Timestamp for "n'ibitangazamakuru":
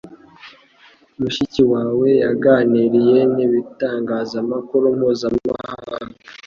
3.35-4.85